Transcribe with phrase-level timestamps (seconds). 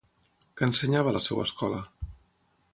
[0.61, 1.85] Què ensenyava a la seva escola?